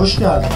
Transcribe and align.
Hoş 0.00 0.18
geldiniz. 0.18 0.52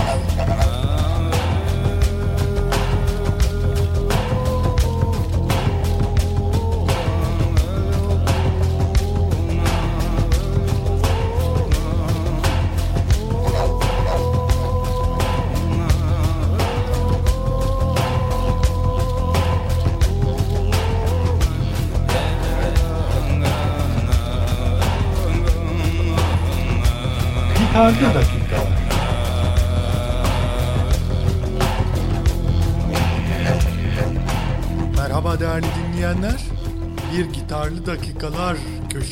Gitarda 27.59 28.15
dakika. 28.15 28.34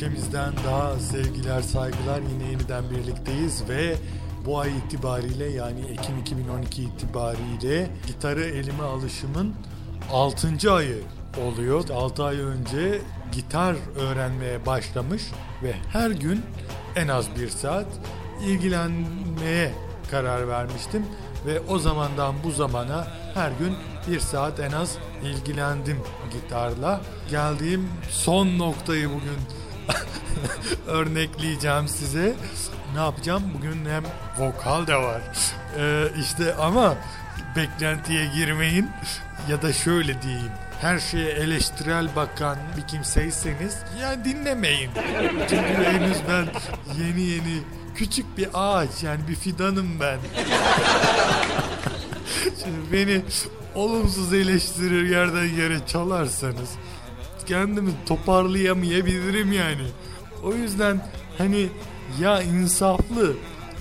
Köşemizden 0.03 0.53
daha 0.67 0.99
sevgiler 0.99 1.63
saygılar 1.63 2.21
yine 2.33 2.51
yeniden 2.51 2.85
birlikteyiz 2.91 3.69
ve 3.69 3.97
bu 4.47 4.61
ay 4.61 4.79
itibariyle 4.79 5.45
yani 5.45 5.81
Ekim 5.81 6.19
2012 6.19 6.83
itibariyle 6.83 7.91
gitarı 8.07 8.45
elime 8.45 8.83
alışımın 8.83 9.55
6. 10.13 10.73
ayı 10.73 11.03
oluyor. 11.47 11.89
6 11.89 12.25
ay 12.25 12.41
önce 12.41 13.01
gitar 13.33 13.77
öğrenmeye 13.97 14.67
başlamış 14.67 15.23
ve 15.63 15.73
her 15.93 16.11
gün 16.11 16.43
en 16.97 17.09
az 17.09 17.27
bir 17.37 17.49
saat 17.49 17.87
ilgilenmeye 18.47 19.73
karar 20.11 20.49
vermiştim 20.49 21.07
ve 21.47 21.61
o 21.61 21.79
zamandan 21.79 22.35
bu 22.45 22.51
zamana 22.51 23.07
her 23.35 23.51
gün 23.51 23.75
bir 24.11 24.21
saat 24.21 24.61
en 24.61 24.73
az 24.73 24.99
ilgilendim 25.25 25.99
gitarla. 26.33 27.01
Geldiğim 27.31 27.89
son 28.11 28.59
noktayı 28.59 29.09
bugün 29.09 29.62
örnekleyeceğim 30.87 31.89
size. 31.89 32.35
Ne 32.95 33.01
yapacağım? 33.01 33.43
Bugün 33.59 33.85
hem 33.85 34.05
vokal 34.39 34.87
da 34.87 35.03
var. 35.03 35.23
Ee, 35.79 36.05
işte 36.21 36.55
ama 36.55 36.95
beklentiye 37.57 38.27
girmeyin 38.27 38.91
ya 39.49 39.63
da 39.63 39.73
şöyle 39.73 40.23
diyeyim. 40.23 40.53
Her 40.81 40.99
şeye 40.99 41.31
eleştirel 41.31 42.17
bakan 42.17 42.59
bir 42.77 42.87
kimseyseniz 42.87 43.77
ya 44.01 44.25
dinlemeyin. 44.25 44.91
Çünkü 45.49 45.85
henüz 45.85 46.19
ben 46.29 46.47
yeni 47.05 47.21
yeni 47.21 47.63
küçük 47.95 48.39
bir 48.39 48.49
ağaç 48.55 49.03
yani 49.03 49.21
bir 49.29 49.35
fidanım 49.35 50.01
ben. 50.01 50.19
Şimdi 52.63 52.93
beni 52.93 53.23
olumsuz 53.75 54.33
eleştirir 54.33 55.11
yerden 55.11 55.45
yere 55.45 55.87
çalarsanız 55.87 56.71
kendimi 57.47 57.91
toparlayamayabilirim 58.07 59.53
yani. 59.53 59.87
O 60.43 60.55
yüzden 60.55 61.01
hani 61.39 61.69
ya 62.21 62.43
insaflı 62.43 63.37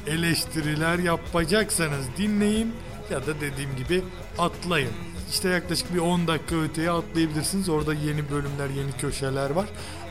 eleştiriler 0.07 0.99
yapacaksanız 0.99 2.05
dinleyin 2.17 2.73
ya 3.11 3.21
da 3.27 3.41
dediğim 3.41 3.75
gibi 3.75 4.03
atlayın. 4.37 4.91
İşte 5.31 5.49
yaklaşık 5.49 5.93
bir 5.93 5.99
10 5.99 6.27
dakika 6.27 6.55
öteye 6.55 6.91
atlayabilirsiniz. 6.91 7.69
Orada 7.69 7.93
yeni 7.93 8.31
bölümler, 8.31 8.69
yeni 8.77 8.91
köşeler 8.91 9.49
var. 9.49 9.65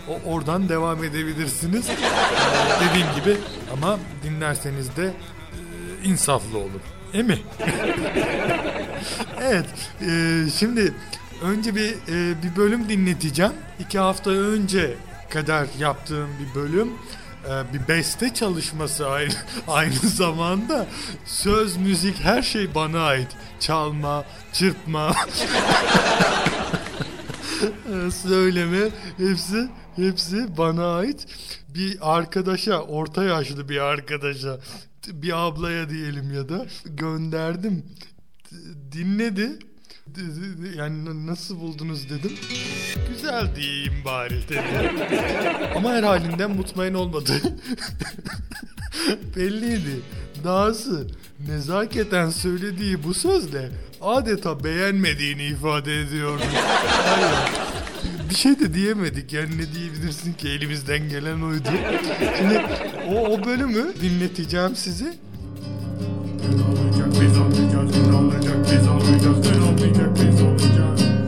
O 0.09 0.33
oradan 0.33 0.69
devam 0.69 1.05
edebilirsiniz. 1.05 1.89
Ee, 1.91 1.95
dediğim 2.89 3.07
gibi 3.17 3.37
ama 3.73 3.99
dinlerseniz 4.25 4.97
de 4.97 5.05
e, 5.05 6.09
insaflı 6.09 6.59
olur. 6.59 6.81
Değil 7.13 7.25
mi? 7.25 7.39
evet. 9.41 9.67
e, 10.01 10.45
şimdi 10.59 10.95
önce 11.43 11.75
bir 11.75 11.91
e, 11.91 12.43
bir 12.43 12.57
bölüm 12.57 12.89
dinleteceğim. 12.89 13.53
İki 13.79 13.99
hafta 13.99 14.31
önce 14.31 14.97
kadar 15.31 15.67
yaptığım 15.79 16.31
bir 16.39 16.55
bölüm. 16.61 16.89
E, 17.45 17.73
bir 17.73 17.89
beste 17.89 18.35
çalışması 18.35 19.09
aynı, 19.09 19.33
aynı 19.69 19.95
zamanda. 19.95 20.87
Söz, 21.25 21.77
müzik 21.77 22.21
her 22.21 22.43
şey 22.43 22.75
bana 22.75 23.03
ait. 23.03 23.29
Çalma, 23.61 24.25
çırpma, 24.53 25.13
e, 27.63 28.11
söyleme 28.11 28.89
hepsi 29.17 29.69
hepsi 29.97 30.57
bana 30.57 30.95
ait. 30.97 31.27
Bir 31.69 31.99
arkadaşa, 32.17 32.81
orta 32.81 33.25
yaşlı 33.25 33.69
bir 33.69 33.81
arkadaşa, 33.81 34.59
bir 35.09 35.47
ablaya 35.47 35.91
diyelim 35.91 36.35
ya 36.35 36.49
da 36.49 36.67
gönderdim. 36.85 37.85
Dinledi. 38.93 39.59
Yani 40.77 41.27
nasıl 41.27 41.61
buldunuz 41.61 42.11
dedim. 42.11 42.33
Güzel 43.09 43.57
diyeyim 43.57 43.93
bari 44.05 44.49
dedi. 44.49 44.57
Ama 45.77 45.93
her 45.93 46.03
halinden 46.03 46.51
mutmain 46.51 46.95
olmadı. 46.95 47.33
Belliydi. 49.37 50.01
Dahası 50.45 51.07
nezaketen 51.49 52.31
söylediği 52.31 53.03
bu 53.03 53.15
sözle 53.15 53.71
adeta 54.01 54.65
beğenmediğini 54.65 55.45
ifade 55.45 56.01
ediyordu. 56.01 56.43
Bir 58.31 58.35
şey 58.35 58.59
de 58.59 58.75
diyemedik 58.75 59.33
yani 59.33 59.59
ne 59.59 59.75
diyebilirsin 59.75 60.33
ki 60.33 60.49
elimizden 60.49 61.09
gelen 61.09 61.41
oydu. 61.43 61.69
Şimdi 62.39 62.63
o, 63.09 63.15
o 63.15 63.45
bölümü 63.45 63.87
dinleteceğim 64.03 64.77
size. 64.77 65.15
Biz 68.73 68.89
alacağız, 68.89 69.17
biz 69.17 69.27
alacak, 69.27 69.47
biz 69.47 69.63
alacağız, 69.63 69.83
biz 69.83 69.99
alacak, 69.99 70.17
biz 70.17 70.41
alacak. 70.41 70.41
Biz 70.41 70.43
alacak, 70.43 70.71
biz 70.71 70.81
alacak. 70.81 71.20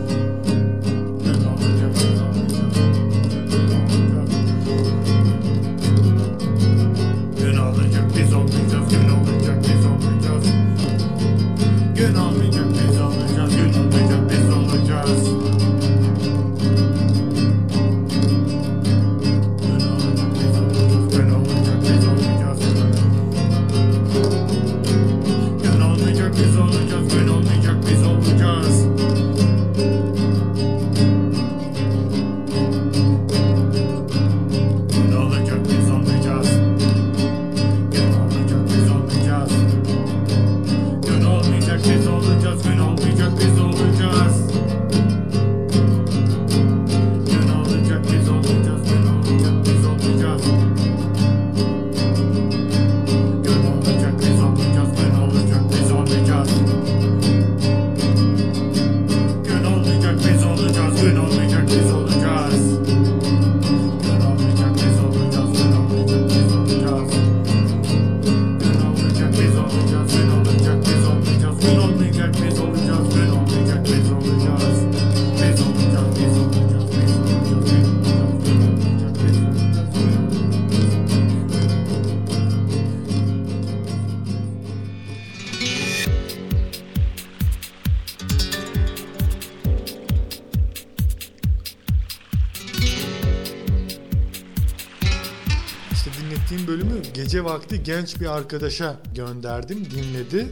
Vakti 97.45 97.83
genç 97.83 98.21
bir 98.21 98.37
arkadaşa 98.37 99.01
gönderdim. 99.15 99.91
Dinledi. 99.91 100.49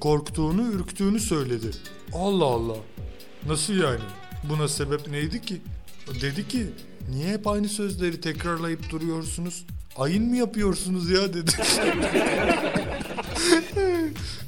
Korktuğunu, 0.00 0.72
ürktüğünü 0.72 1.20
söyledi. 1.20 1.70
Allah 2.12 2.44
Allah. 2.44 2.76
Nasıl 3.46 3.74
yani? 3.74 4.00
Buna 4.44 4.68
sebep 4.68 5.08
neydi 5.08 5.40
ki? 5.40 5.60
Dedi 6.20 6.48
ki 6.48 6.66
niye 7.10 7.32
hep 7.32 7.46
aynı 7.46 7.68
sözleri 7.68 8.20
tekrarlayıp 8.20 8.90
duruyorsunuz? 8.90 9.64
Ayın 9.96 10.28
mı 10.28 10.36
yapıyorsunuz 10.36 11.10
ya 11.10 11.34
dedi. 11.34 11.50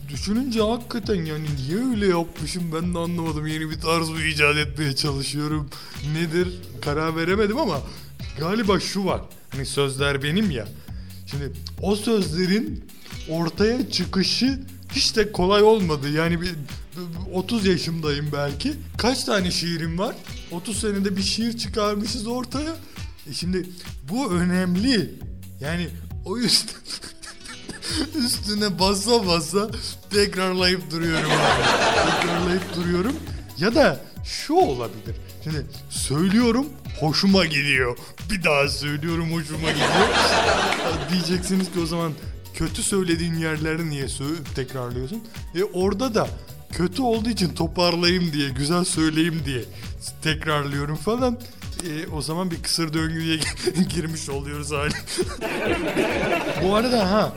Düşününce 0.09 0.61
hakikaten 0.61 1.15
yani 1.25 1.47
niye 1.57 1.91
öyle 1.91 2.07
yapmışım 2.07 2.73
ben 2.75 2.95
de 2.95 2.99
anlamadım. 2.99 3.47
Yeni 3.47 3.71
bir 3.71 3.81
tarz 3.81 4.09
mı 4.09 4.23
icat 4.23 4.57
etmeye 4.57 4.97
çalışıyorum. 4.97 5.71
Nedir 6.15 6.49
karar 6.83 7.17
veremedim 7.17 7.59
ama 7.59 7.81
galiba 8.39 8.81
şu 8.81 9.05
var. 9.05 9.21
Hani 9.51 9.67
sözler 9.67 10.23
benim 10.23 10.51
ya. 10.51 10.69
Şimdi 11.27 11.53
o 11.83 11.97
sözlerin 11.97 12.85
ortaya 13.29 13.91
çıkışı 13.91 14.61
hiç 14.93 15.17
de 15.17 15.33
kolay 15.33 15.63
olmadı. 15.63 16.11
Yani 16.11 16.41
bir 16.41 16.55
30 17.33 17.67
yaşımdayım 17.67 18.31
belki. 18.33 18.73
Kaç 18.99 19.25
tane 19.25 19.51
şiirim 19.51 19.99
var? 19.99 20.17
30 20.51 20.81
senede 20.81 21.17
bir 21.17 21.23
şiir 21.23 21.59
çıkarmışız 21.59 22.27
ortaya. 22.27 22.77
E 23.31 23.33
şimdi 23.33 23.69
bu 24.11 24.33
önemli. 24.33 25.11
Yani 25.61 25.89
o 26.25 26.39
yüzden 26.39 26.75
üstüne 28.25 28.79
basa 28.79 29.27
basa 29.27 29.71
tekrarlayıp 30.11 30.91
duruyorum 30.91 31.31
abi. 31.31 31.63
tekrarlayıp 32.21 32.77
duruyorum. 32.77 33.17
Ya 33.59 33.75
da 33.75 34.01
şu 34.25 34.55
olabilir. 34.55 35.17
Şimdi 35.45 35.67
söylüyorum 35.91 36.67
hoşuma 37.01 37.45
gidiyor. 37.45 37.97
Bir 38.31 38.45
daha 38.45 38.69
söylüyorum 38.69 39.33
hoşuma 39.33 39.71
gidiyor. 39.71 40.09
Diyeceksiniz 41.13 41.73
ki 41.73 41.81
o 41.83 41.87
zaman 41.87 42.13
kötü 42.55 42.83
söylediğin 42.83 43.35
yerleri 43.35 43.91
niye 43.91 44.05
sö- 44.05 44.55
tekrarlıyorsun? 44.55 45.25
E 45.55 45.65
orada 45.65 46.15
da 46.15 46.29
kötü 46.73 47.03
olduğu 47.03 47.29
için 47.31 47.55
toparlayayım 47.55 48.33
diye, 48.33 48.49
güzel 48.51 48.85
söyleyeyim 48.85 49.43
diye 49.47 49.65
tekrarlıyorum 50.23 50.97
falan. 50.97 51.39
E, 51.85 52.07
o 52.09 52.23
zaman 52.23 52.51
bir 52.51 52.63
kısır 52.63 52.93
döngüye 52.95 53.39
girmiş 53.95 54.29
oluyoruz 54.29 54.73
hali. 54.73 54.95
Bu 56.63 56.75
arada 56.77 57.11
ha 57.11 57.33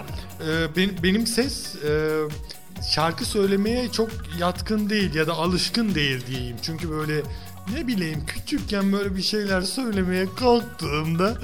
e, 0.48 0.75
ben- 0.75 1.04
benim 1.04 1.27
ses 1.27 1.75
e, 1.75 2.12
şarkı 2.92 3.25
söylemeye 3.25 3.92
çok 3.92 4.09
yatkın 4.39 4.89
değil 4.89 5.15
ya 5.15 5.27
da 5.27 5.33
alışkın 5.33 5.95
değil 5.95 6.27
diyeyim. 6.27 6.57
Çünkü 6.63 6.89
böyle 6.89 7.21
ne 7.73 7.87
bileyim 7.87 8.25
küçükken 8.25 8.91
böyle 8.91 9.15
bir 9.15 9.21
şeyler 9.21 9.61
söylemeye 9.61 10.27
kalktığımda 10.35 11.37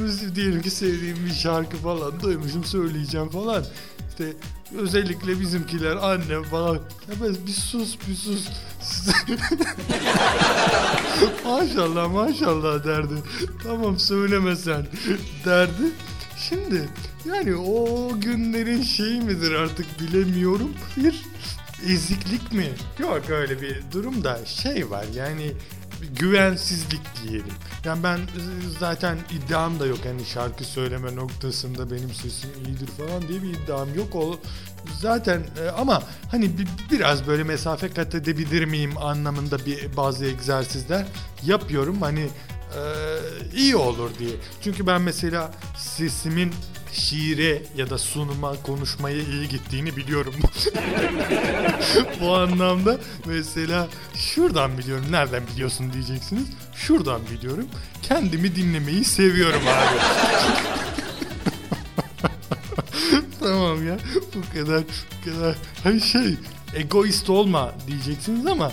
müzik 0.00 0.36
diyelim 0.36 0.62
ki 0.62 0.70
sevdiğim 0.70 1.26
bir 1.26 1.34
şarkı 1.34 1.76
falan 1.76 2.20
duymuşum 2.20 2.64
söyleyeceğim 2.64 3.28
falan. 3.28 3.64
İşte 4.10 4.32
özellikle 4.78 5.40
bizimkiler 5.40 5.96
annem 5.96 6.42
falan 6.42 6.74
ya 6.74 7.14
ben 7.22 7.46
bir 7.46 7.52
sus 7.52 7.96
bir 8.08 8.14
sus. 8.14 8.46
maşallah 11.44 12.12
maşallah 12.12 12.84
derdi. 12.84 13.14
Tamam 13.62 13.98
söyleme 13.98 14.56
sen 14.56 14.86
derdi. 15.44 15.90
Şimdi 16.38 16.88
yani 17.24 17.54
o 17.54 18.10
günlerin 18.20 18.82
şeyi 18.82 19.20
midir 19.20 19.52
artık 19.52 20.00
bilemiyorum. 20.00 20.72
Bir 20.96 21.22
eziklik 21.86 22.52
mi? 22.52 22.70
Yok 22.98 23.30
öyle 23.30 23.62
bir 23.62 23.82
durum 23.92 24.24
da 24.24 24.46
şey 24.46 24.90
var 24.90 25.04
yani 25.14 25.52
güvensizlik 26.20 27.00
diyelim. 27.24 27.52
Yani 27.84 28.02
ben 28.02 28.20
zaten 28.80 29.18
iddiam 29.30 29.80
da 29.80 29.86
yok 29.86 29.98
hani 30.04 30.24
şarkı 30.24 30.64
söyleme 30.64 31.16
noktasında 31.16 31.90
benim 31.90 32.14
sesim 32.14 32.50
iyidir 32.66 32.86
falan 32.86 33.28
diye 33.28 33.42
bir 33.42 33.48
iddiam 33.48 33.94
yok. 33.94 34.14
O 34.14 34.38
zaten 35.00 35.42
e, 35.64 35.68
ama 35.70 36.02
hani 36.30 36.58
bi- 36.58 36.66
biraz 36.92 37.26
böyle 37.26 37.44
mesafe 37.44 37.88
kat 37.88 38.14
edebilir 38.14 38.64
miyim 38.64 38.98
anlamında 38.98 39.66
bir 39.66 39.96
bazı 39.96 40.24
egzersizler 40.26 41.06
yapıyorum. 41.44 42.02
Hani 42.02 42.20
e, 42.20 42.80
iyi 43.56 43.76
olur 43.76 44.10
diye. 44.18 44.30
Çünkü 44.62 44.86
ben 44.86 45.02
mesela 45.02 45.50
sesimin 45.78 46.52
şiire 46.96 47.62
ya 47.76 47.90
da 47.90 47.98
sunuma, 47.98 48.62
konuşmaya 48.62 49.22
iyi 49.22 49.48
gittiğini 49.48 49.96
biliyorum. 49.96 50.34
Bu 52.20 52.34
anlamda 52.34 52.98
mesela 53.26 53.88
şuradan 54.14 54.78
biliyorum. 54.78 55.04
Nereden 55.10 55.42
biliyorsun 55.54 55.92
diyeceksiniz. 55.92 56.44
Şuradan 56.74 57.20
biliyorum. 57.30 57.66
Kendimi 58.02 58.56
dinlemeyi 58.56 59.04
seviyorum 59.04 59.62
abi. 59.68 59.98
tamam 63.40 63.86
ya. 63.86 63.98
Bu 64.34 64.58
kadar 64.58 64.82
bu 64.82 65.30
kadar 65.30 65.56
hani 65.84 66.00
şey 66.00 66.34
egoist 66.74 67.30
olma 67.30 67.74
diyeceksiniz 67.86 68.46
ama 68.46 68.72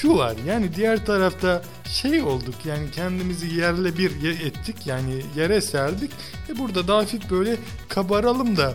şu 0.00 0.16
var 0.16 0.36
yani 0.46 0.74
diğer 0.74 1.06
tarafta 1.06 1.62
şey 1.88 2.22
olduk 2.22 2.54
yani 2.64 2.90
kendimizi 2.90 3.54
yerle 3.54 3.98
bir 3.98 4.40
ettik 4.40 4.86
yani 4.86 5.22
yere 5.36 5.60
serdik 5.60 6.10
ve 6.48 6.58
burada 6.58 6.88
daha 6.88 6.98
hafif 6.98 7.30
böyle 7.30 7.56
kabaralım 7.88 8.56
da 8.56 8.74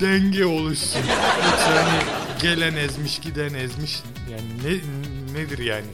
denge 0.00 0.44
oluşsun. 0.44 0.98
Yoksa 0.98 1.84
hani 1.84 2.02
gelen 2.42 2.76
ezmiş 2.76 3.18
giden 3.18 3.54
ezmiş 3.54 4.02
yani 4.30 4.48
ne 4.64 4.72
nedir 5.40 5.58
yani 5.58 5.86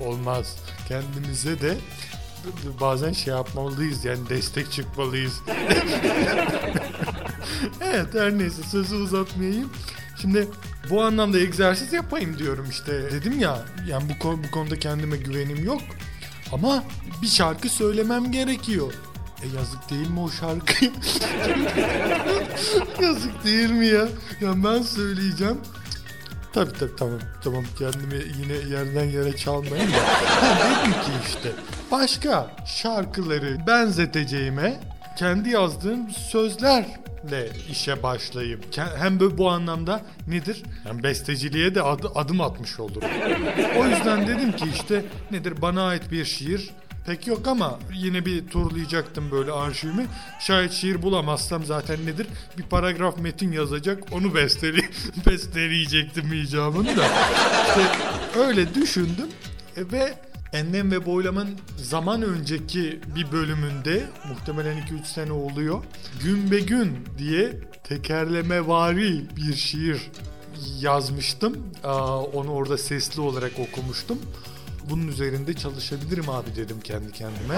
olmaz 0.00 0.56
kendimize 0.88 1.60
de 1.60 1.74
bazen 2.80 3.12
şey 3.12 3.34
yapmalıyız 3.34 4.04
yani 4.04 4.28
destek 4.28 4.72
çıkmalıyız. 4.72 5.40
evet 7.80 8.14
her 8.14 8.38
neyse 8.38 8.62
sözü 8.62 8.96
uzatmayayım. 8.96 9.72
Şimdi 10.20 10.48
bu 10.90 11.02
anlamda 11.02 11.38
egzersiz 11.38 11.92
yapayım 11.92 12.38
diyorum 12.38 12.66
işte. 12.70 12.92
Dedim 13.12 13.40
ya 13.40 13.58
yani 13.86 14.04
bu, 14.08 14.14
bu 14.44 14.50
konuda 14.50 14.78
kendime 14.78 15.16
güvenim 15.16 15.64
yok. 15.64 15.80
Ama 16.52 16.84
bir 17.22 17.26
şarkı 17.26 17.68
söylemem 17.68 18.32
gerekiyor. 18.32 18.92
E 19.42 19.46
yazık 19.56 19.90
değil 19.90 20.10
mi 20.10 20.20
o 20.20 20.30
şarkı? 20.30 20.84
yazık 23.02 23.44
değil 23.44 23.70
mi 23.70 23.86
ya? 23.86 24.08
Ya 24.40 24.64
ben 24.64 24.82
söyleyeceğim. 24.82 25.58
Tabii 26.52 26.72
tabii 26.72 26.96
tamam 26.96 27.18
tamam 27.44 27.64
kendimi 27.78 28.14
yine 28.14 28.74
yerden 28.76 29.04
yere 29.04 29.36
çalmayayım 29.36 29.92
da. 29.92 29.96
Dedim 30.58 30.92
ki 30.92 31.10
işte 31.28 31.52
başka 31.90 32.56
şarkıları 32.66 33.66
benzeteceğime 33.66 34.80
kendi 35.18 35.50
yazdığım 35.50 36.10
sözlerle 36.10 37.48
işe 37.70 38.02
başlayayım. 38.02 38.60
Hem 38.98 39.20
de 39.20 39.38
bu 39.38 39.50
anlamda 39.50 40.02
nedir? 40.28 40.62
Yani 40.86 41.02
besteciliğe 41.02 41.74
de 41.74 41.82
ad- 41.82 42.12
adım 42.14 42.40
atmış 42.40 42.80
olurum. 42.80 43.08
O 43.78 43.84
yüzden 43.86 44.26
dedim 44.26 44.52
ki 44.52 44.64
işte 44.74 45.04
nedir 45.30 45.62
bana 45.62 45.82
ait 45.86 46.10
bir 46.12 46.24
şiir 46.24 46.70
pek 47.06 47.26
yok 47.26 47.48
ama 47.48 47.78
yine 47.94 48.26
bir 48.26 48.46
turlayacaktım 48.46 49.30
böyle 49.30 49.52
arşivimi. 49.52 50.06
Şayet 50.40 50.72
şiir 50.72 51.02
bulamazsam 51.02 51.64
zaten 51.64 52.06
nedir? 52.06 52.26
Bir 52.58 52.62
paragraf 52.62 53.18
metin 53.18 53.52
yazacak 53.52 54.02
onu 54.12 54.34
besteli 54.34 54.80
besteleyecektim 55.26 56.32
icabını 56.32 56.96
da. 56.96 57.04
İşte 57.68 57.82
öyle 58.38 58.74
düşündüm 58.74 59.26
E, 59.76 59.92
ve 59.92 60.14
Enlem 60.52 60.90
ve 60.90 61.06
Boylam'ın 61.06 61.48
zaman 61.76 62.22
önceki 62.22 63.00
bir 63.16 63.32
bölümünde 63.32 64.08
muhtemelen 64.28 64.78
2-3 64.78 65.04
sene 65.04 65.32
oluyor. 65.32 65.84
Gün 66.22 66.50
be 66.50 66.60
gün 66.60 66.98
diye 67.18 67.60
tekerleme 67.84 68.68
vari 68.68 69.36
bir 69.36 69.54
şiir 69.54 70.10
yazmıştım. 70.80 71.56
Onu 72.34 72.50
orada 72.50 72.78
sesli 72.78 73.20
olarak 73.20 73.52
okumuştum. 73.58 74.18
Bunun 74.90 75.08
üzerinde 75.08 75.54
çalışabilirim 75.54 76.28
abi 76.28 76.56
dedim 76.56 76.80
kendi 76.84 77.12
kendime. 77.12 77.54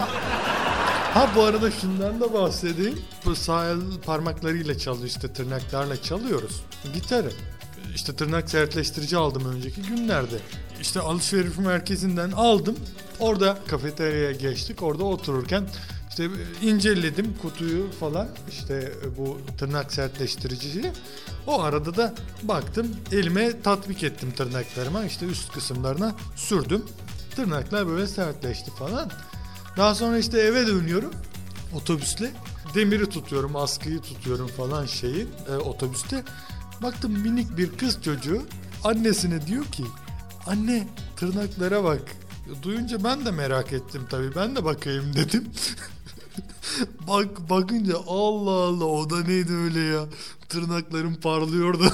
Ha 1.15 1.31
bu 1.37 1.43
arada 1.43 1.71
şundan 1.71 2.21
da 2.21 2.35
bahsedeyim. 2.35 2.99
Bu 3.25 3.37
sağ 3.37 3.71
el 3.71 3.79
parmaklarıyla 4.07 4.79
çalıyor 4.79 5.07
işte 5.07 5.33
tırnaklarla 5.33 6.03
çalıyoruz. 6.03 6.65
Gitarı. 6.95 7.31
İşte 7.95 8.17
tırnak 8.17 8.51
sertleştirici 8.51 9.17
aldım 9.17 9.53
önceki 9.57 9.83
günlerde. 9.83 10.37
İşte 10.81 11.01
alışveriş 11.01 11.57
merkezinden 11.59 12.31
aldım. 12.31 12.77
Orada 13.21 13.59
kafeteryaya 13.67 14.33
geçtik. 14.33 14.83
Orada 14.83 15.05
otururken 15.05 15.69
işte 16.11 16.29
inceledim 16.63 17.35
kutuyu 17.43 17.91
falan. 18.01 18.29
İşte 18.51 18.93
bu 19.19 19.39
tırnak 19.59 19.93
sertleştiriciyi. 19.93 20.93
O 21.47 21.63
arada 21.63 21.97
da 21.97 22.15
baktım 22.43 22.97
elime 23.13 23.63
tatbik 23.63 24.03
ettim 24.03 24.33
tırnaklarıma. 24.37 25.05
İşte 25.05 25.27
üst 25.27 25.53
kısımlarına 25.53 26.15
sürdüm. 26.37 26.85
Tırnaklar 27.37 27.87
böyle 27.87 28.07
sertleşti 28.07 28.71
falan. 28.71 29.11
Daha 29.77 29.95
sonra 29.95 30.19
işte 30.19 30.39
eve 30.39 30.67
dönüyorum 30.67 31.11
otobüsle. 31.75 32.31
Demiri 32.75 33.09
tutuyorum, 33.09 33.57
askıyı 33.57 34.01
tutuyorum 34.01 34.47
falan 34.47 34.87
şeyi 34.87 35.27
e, 35.49 35.57
otobüste. 35.57 36.25
Baktım 36.83 37.13
minik 37.13 37.57
bir 37.59 37.77
kız 37.77 38.03
çocuğu 38.03 38.43
annesine 38.85 39.47
diyor 39.47 39.65
ki 39.65 39.85
anne 40.47 40.87
tırnaklara 41.17 41.85
bak. 41.85 42.03
Duyunca 42.63 43.05
ben 43.05 43.25
de 43.25 43.31
merak 43.31 43.73
ettim 43.73 44.03
tabii 44.11 44.35
ben 44.35 44.57
de 44.57 44.65
bakayım 44.65 45.15
dedim. 45.15 45.45
Bak 47.09 47.51
bakınca 47.51 47.95
Allah 48.07 48.51
Allah 48.51 48.85
o 48.85 49.11
da 49.11 49.21
neydi 49.21 49.53
öyle 49.53 49.81
ya. 49.81 50.05
Tırnaklarım 50.49 51.15
parlıyordu. 51.15 51.85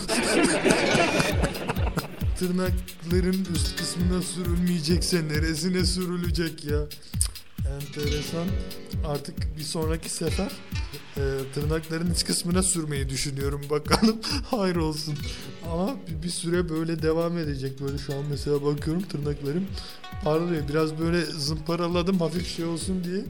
Tırnakların 2.38 3.46
üst 3.54 3.76
kısmına 3.76 4.22
sürülmeyecekse 4.22 5.28
neresine 5.28 5.84
sürülecek 5.84 6.64
ya? 6.64 6.80
Enteresan. 7.58 8.46
Artık 9.06 9.58
bir 9.58 9.62
sonraki 9.62 10.08
sefer 10.08 10.52
e, 11.16 11.22
tırnakların 11.54 12.12
iç 12.12 12.24
kısmına 12.24 12.62
sürmeyi 12.62 13.08
düşünüyorum. 13.08 13.60
Bakalım 13.70 14.20
hayır 14.50 14.76
olsun. 14.76 15.14
Ama 15.72 15.96
bir, 16.08 16.22
bir 16.22 16.28
süre 16.28 16.68
böyle 16.68 17.02
devam 17.02 17.38
edecek. 17.38 17.80
Böyle 17.80 17.98
şu 17.98 18.14
an 18.14 18.24
mesela 18.30 18.64
bakıyorum 18.64 19.02
tırnaklarım 19.02 19.66
parlıyor. 20.24 20.68
Biraz 20.68 20.98
böyle 20.98 21.24
zımparaladım 21.24 22.18
hafif 22.18 22.56
şey 22.56 22.64
olsun 22.64 23.04
diye 23.04 23.24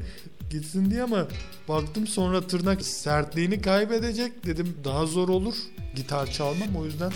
gitsin 0.50 0.90
diye 0.90 1.02
ama 1.02 1.28
baktım 1.68 2.06
sonra 2.06 2.46
tırnak 2.46 2.82
sertliğini 2.82 3.62
kaybedecek 3.62 4.46
dedim 4.46 4.76
daha 4.84 5.06
zor 5.06 5.28
olur 5.28 5.54
gitar 5.96 6.32
çalmam 6.32 6.76
o 6.76 6.84
yüzden 6.84 7.12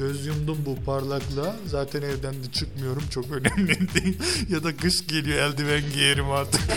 göz 0.00 0.26
yumdum 0.26 0.58
bu 0.66 0.84
parlaklığa. 0.84 1.56
Zaten 1.66 2.02
evden 2.02 2.34
de 2.34 2.52
çıkmıyorum 2.52 3.02
çok 3.10 3.24
önemli 3.30 3.94
değil. 3.94 4.18
Ya 4.48 4.64
da 4.64 4.76
kış 4.76 5.06
geliyor 5.06 5.38
eldiven 5.38 5.82
giyerim 5.94 6.30
artık. 6.30 6.60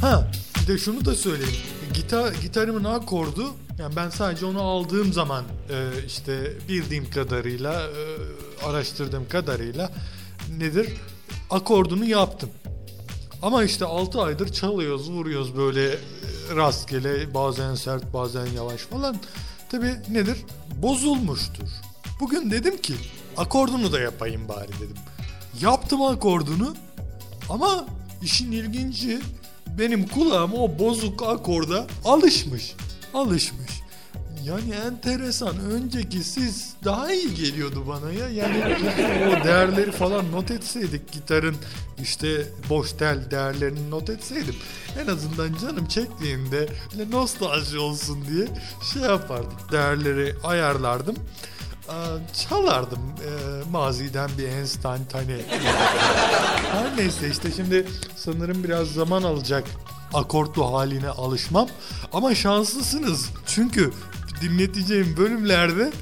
Ha 0.00 0.30
bir 0.62 0.66
de 0.66 0.78
şunu 0.78 1.04
da 1.04 1.14
söyleyeyim. 1.14 1.60
Gitar 1.94 2.32
gitarımın 2.42 2.84
akordu 2.84 3.46
yani 3.78 3.96
ben 3.96 4.10
sadece 4.10 4.46
onu 4.46 4.62
aldığım 4.62 5.12
zaman 5.12 5.44
e, 5.70 6.04
işte 6.06 6.52
bildiğim 6.68 7.10
kadarıyla 7.10 7.82
e, 7.82 8.02
araştırdığım 8.66 9.28
kadarıyla 9.28 9.92
nedir? 10.58 10.88
Akordunu 11.50 12.04
yaptım. 12.04 12.50
Ama 13.42 13.64
işte 13.64 13.84
6 13.84 14.22
aydır 14.22 14.52
çalıyoruz, 14.52 15.10
vuruyoruz 15.10 15.56
böyle 15.56 15.98
rastgele, 16.56 17.34
bazen 17.34 17.74
sert, 17.74 18.14
bazen 18.14 18.46
yavaş 18.46 18.80
falan. 18.80 19.16
Tabi 19.70 19.86
nedir? 20.10 20.38
Bozulmuştur. 20.82 21.68
Bugün 22.20 22.50
dedim 22.50 22.76
ki 22.80 22.94
akordunu 23.36 23.92
da 23.92 24.00
yapayım 24.00 24.48
bari 24.48 24.68
dedim. 24.68 24.96
Yaptım 25.60 26.02
akordunu 26.02 26.74
ama 27.50 27.86
işin 28.22 28.52
ilginci 28.52 29.20
benim 29.78 30.08
kulağım 30.08 30.54
o 30.54 30.78
bozuk 30.78 31.22
akorda 31.22 31.86
alışmış. 32.04 32.74
Alışmış. 33.14 33.59
Yani 34.44 34.74
enteresan. 34.74 35.58
Önceki 35.58 36.24
siz 36.24 36.74
daha 36.84 37.12
iyi 37.12 37.34
geliyordu 37.34 37.84
bana 37.88 38.12
ya. 38.12 38.28
Yani 38.28 38.78
o 39.28 39.44
değerleri 39.44 39.92
falan 39.92 40.32
not 40.32 40.50
etseydik 40.50 41.12
gitarın 41.12 41.56
işte 42.02 42.46
boş 42.68 42.92
tel 42.92 43.30
değerlerini 43.30 43.90
not 43.90 44.10
etseydim 44.10 44.54
en 45.02 45.06
azından 45.06 45.54
canım 45.62 45.86
çektiğinde 45.86 46.68
nostalji 47.10 47.78
olsun 47.78 48.24
diye 48.28 48.46
şey 48.92 49.02
yapardım. 49.02 49.52
Değerleri 49.72 50.34
ayarlardım. 50.44 51.16
Çalardım 52.48 52.98
e, 52.98 53.30
maziden 53.70 54.30
bir 54.38 54.48
enstantane. 54.48 55.36
Her 56.72 56.96
neyse 56.96 57.30
işte 57.30 57.50
şimdi 57.56 57.86
sanırım 58.16 58.64
biraz 58.64 58.88
zaman 58.88 59.22
alacak 59.22 59.64
akortlu 60.14 60.72
haline 60.72 61.08
alışmam. 61.08 61.68
Ama 62.12 62.34
şanslısınız. 62.34 63.30
Çünkü 63.46 63.92
dinleteceğim 64.40 65.16
bölümlerde 65.16 65.92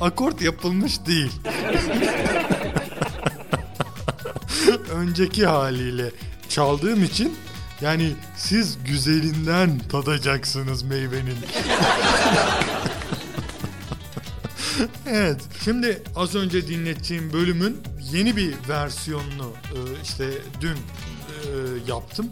akort 0.00 0.42
yapılmış 0.42 1.06
değil. 1.06 1.32
Önceki 4.90 5.46
haliyle 5.46 6.10
çaldığım 6.48 7.04
için 7.04 7.36
yani 7.80 8.12
siz 8.36 8.78
güzelinden 8.84 9.78
tadacaksınız 9.78 10.82
meyvenin. 10.82 11.36
evet. 15.06 15.40
Şimdi 15.64 16.02
az 16.16 16.34
önce 16.34 16.68
dinlettiğim 16.68 17.32
bölümün 17.32 17.76
yeni 18.12 18.36
bir 18.36 18.54
versiyonunu 18.68 19.52
e, 19.64 19.78
işte 20.02 20.30
dün 20.60 20.76
e, 20.76 20.76
yaptım. 21.88 22.26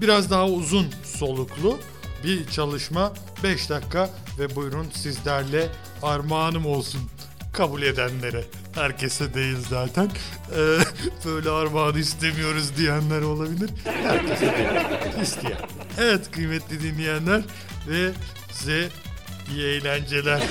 Biraz 0.00 0.30
daha 0.30 0.48
uzun 0.48 0.86
soluklu 1.04 1.78
bir 2.24 2.46
çalışma 2.46 3.12
5 3.42 3.70
dakika 3.70 4.10
ve 4.38 4.56
buyurun 4.56 4.86
sizlerle 4.94 5.68
armağanım 6.02 6.66
olsun 6.66 7.00
kabul 7.52 7.82
edenlere. 7.82 8.44
Herkese 8.74 9.34
değil 9.34 9.56
zaten. 9.70 10.10
Ee, 10.56 10.78
böyle 11.24 11.50
armağanı 11.50 11.98
istemiyoruz 11.98 12.76
diyenler 12.76 13.22
olabilir. 13.22 13.70
Herkese 13.84 14.40
değil. 14.40 15.22
İsteyen. 15.22 15.58
Evet 15.98 16.30
kıymetli 16.30 16.82
dinleyenler 16.82 17.42
ve 17.88 18.10
size 18.52 18.88
iyi 19.50 19.64
eğlenceler. 19.64 20.42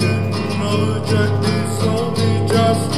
Gün 0.00 0.60
olacak 0.60 1.30
olmayacağız. 1.86 2.95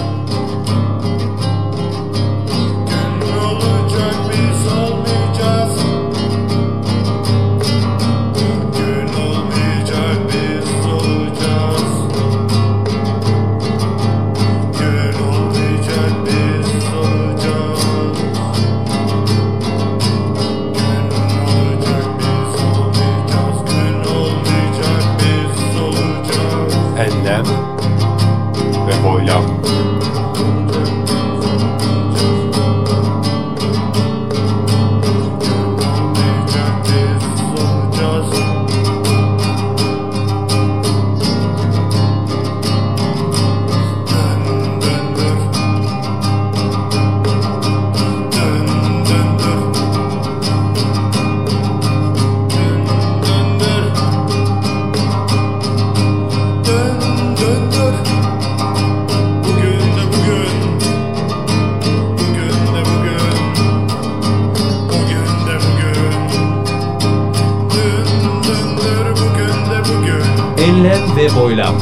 Enlem 70.69 71.17
ve 71.17 71.37
boylam. 71.37 71.75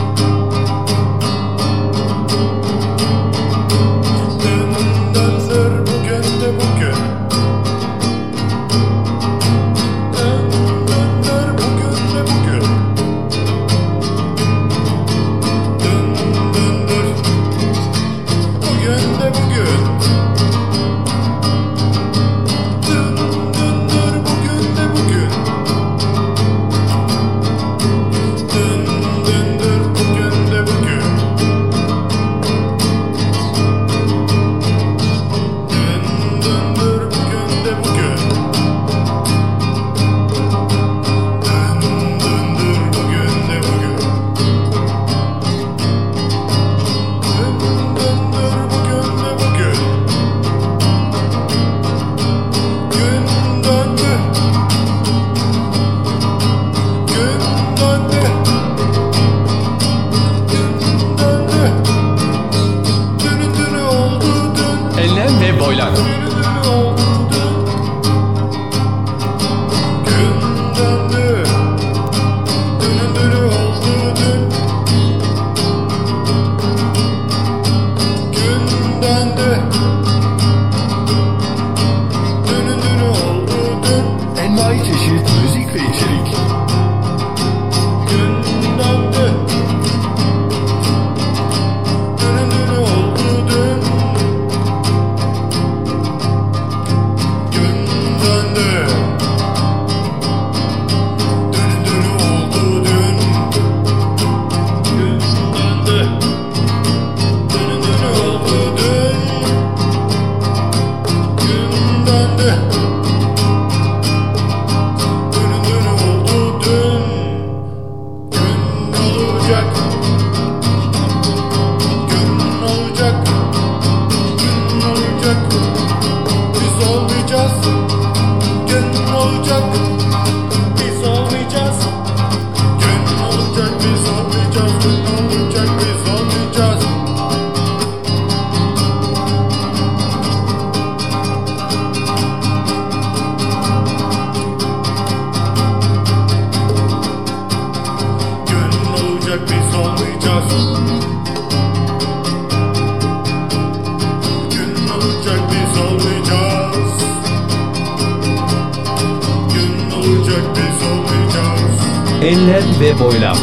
Enlem 162.26 162.80
ve 162.80 162.98
boylam. 162.98 163.36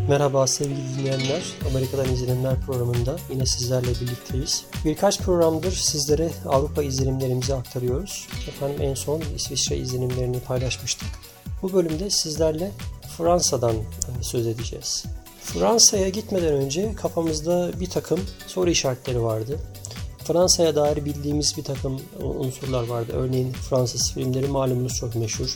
Merhaba 0.09 0.47
sevgili 0.47 0.97
dinleyenler. 0.97 1.43
Amerika'dan 1.69 2.13
izlenimler 2.13 2.61
programında 2.61 3.15
yine 3.31 3.45
sizlerle 3.45 3.87
birlikteyiz. 3.87 4.65
Birkaç 4.85 5.19
programdır 5.19 5.71
sizlere 5.71 6.29
Avrupa 6.45 6.83
izlenimlerimizi 6.83 7.55
aktarıyoruz. 7.55 8.27
Efendim 8.47 8.81
en 8.81 8.93
son 8.93 9.21
İsviçre 9.35 9.77
izlenimlerini 9.77 10.39
paylaşmıştık. 10.39 11.07
Bu 11.61 11.73
bölümde 11.73 12.09
sizlerle 12.09 12.71
Fransa'dan 13.17 13.75
e, 13.75 13.83
söz 14.21 14.47
edeceğiz. 14.47 15.05
Fransa'ya 15.41 16.09
gitmeden 16.09 16.53
önce 16.53 16.93
kafamızda 16.95 17.79
bir 17.79 17.89
takım 17.89 18.19
soru 18.47 18.69
işaretleri 18.69 19.23
vardı. 19.23 19.59
Fransa'ya 20.23 20.75
dair 20.75 21.05
bildiğimiz 21.05 21.57
bir 21.57 21.63
takım 21.63 22.01
unsurlar 22.23 22.87
vardı. 22.87 23.11
Örneğin 23.15 23.51
Fransız 23.51 24.13
filmleri 24.13 24.47
malumunuz 24.47 24.95
çok 24.95 25.15
meşhur. 25.15 25.55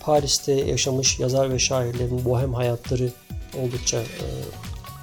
Paris'te 0.00 0.52
yaşamış 0.52 1.18
yazar 1.18 1.50
ve 1.50 1.58
şairlerin 1.58 2.24
bohem 2.24 2.54
hayatları 2.54 3.12
oldukça 3.58 4.00
e, 4.00 4.26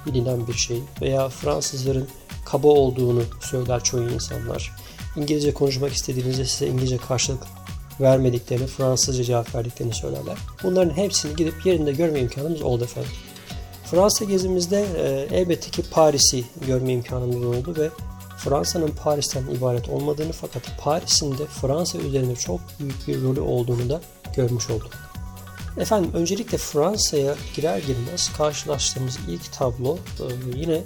bilinen 0.06 0.46
bir 0.46 0.52
şey. 0.52 0.82
Veya 1.00 1.28
Fransızların 1.28 2.08
kaba 2.44 2.68
olduğunu 2.68 3.22
söyler 3.40 3.84
çoğu 3.84 4.10
insanlar. 4.10 4.72
İngilizce 5.16 5.54
konuşmak 5.54 5.92
istediğinizde 5.92 6.44
size 6.44 6.66
İngilizce 6.66 6.96
karşılık 6.96 7.42
vermediklerini, 8.00 8.66
Fransızca 8.66 9.24
cevap 9.24 9.54
verdiklerini 9.54 9.94
söylerler. 9.94 10.38
Bunların 10.62 10.96
hepsini 10.96 11.36
gidip 11.36 11.66
yerinde 11.66 11.92
görme 11.92 12.20
imkanımız 12.20 12.62
oldu 12.62 12.84
efendim. 12.84 13.10
Fransa 13.84 14.24
gezimizde 14.24 14.86
e, 14.96 15.36
elbette 15.36 15.70
ki 15.70 15.82
Paris'i 15.90 16.44
görme 16.66 16.92
imkanımız 16.92 17.44
oldu 17.44 17.74
ve 17.78 17.90
Fransa'nın 18.38 18.90
Paris'ten 19.02 19.46
ibaret 19.46 19.88
olmadığını 19.88 20.32
fakat 20.32 20.62
Paris'in 20.80 21.38
de 21.38 21.46
Fransa 21.46 21.98
üzerinde 21.98 22.34
çok 22.34 22.60
büyük 22.80 23.08
bir 23.08 23.22
rolü 23.22 23.40
olduğunu 23.40 23.88
da 23.88 24.00
görmüş 24.36 24.70
olduk. 24.70 25.09
Efendim 25.78 26.10
öncelikle 26.14 26.58
Fransa'ya 26.58 27.34
girer 27.56 27.78
girmez 27.78 28.32
karşılaştığımız 28.36 29.18
ilk 29.28 29.52
tablo 29.52 29.96
e, 29.96 30.24
yine 30.58 30.82